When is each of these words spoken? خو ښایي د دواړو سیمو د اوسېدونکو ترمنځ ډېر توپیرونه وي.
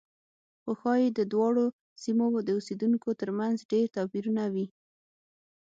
خو 0.61 0.71
ښایي 0.81 1.07
د 1.17 1.19
دواړو 1.33 1.65
سیمو 2.03 2.27
د 2.43 2.49
اوسېدونکو 2.57 3.09
ترمنځ 3.21 3.57
ډېر 3.71 3.85
توپیرونه 3.95 4.43
وي. 4.53 4.67